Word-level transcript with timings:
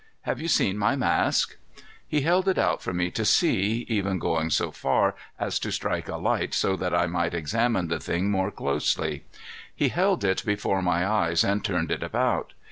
Have 0.21 0.41
you 0.41 0.47
seen 0.47 0.79
my 0.79 0.95
mask?" 0.95 1.57
He 2.07 2.21
held 2.21 2.47
it 2.47 2.57
out 2.57 2.81
for 2.81 2.91
me 2.91 3.11
to 3.11 3.23
see, 3.23 3.85
even 3.87 4.17
going 4.17 4.49
so 4.49 4.71
far 4.71 5.13
as 5.37 5.59
to 5.59 5.71
strike 5.71 6.09
a 6.09 6.17
light 6.17 6.55
so 6.55 6.75
that 6.75 6.91
I 6.95 7.05
might 7.05 7.35
examine 7.35 7.87
the 7.87 7.99
thing 7.99 8.31
more 8.31 8.49
closely. 8.49 9.25
He 9.75 9.89
held 9.89 10.23
it 10.23 10.41
before 10.43 10.81
my 10.81 11.07
eyes 11.07 11.43
and 11.43 11.63
turned 11.63 11.91
it 11.91 12.01
about. 12.01 12.53